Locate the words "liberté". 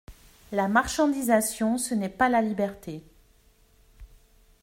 2.41-3.03